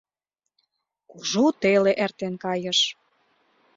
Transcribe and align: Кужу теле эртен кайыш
Кужу 1.09 1.45
теле 1.61 1.93
эртен 2.03 2.33
кайыш 2.43 2.79